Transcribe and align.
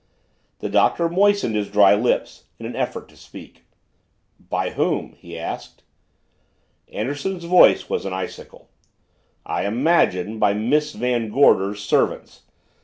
The 0.61 0.67
Doctor 0.67 1.07
moistened 1.09 1.55
his 1.55 1.69
dry 1.69 1.93
lips 1.93 2.45
in 2.57 2.65
an 2.65 2.75
effort 2.75 3.07
to 3.09 3.15
speak. 3.15 3.65
"By 4.49 4.71
whom?" 4.71 5.11
he 5.11 5.37
asked. 5.37 5.83
Anderson's 6.91 7.43
voice 7.43 7.87
was 7.87 8.03
an 8.03 8.11
icicle. 8.11 8.71
"I 9.45 9.67
imagine 9.67 10.39
by 10.39 10.55
Miss 10.55 10.93
Van 10.93 11.29
Gorder's 11.29 11.83
servants. 11.83 12.41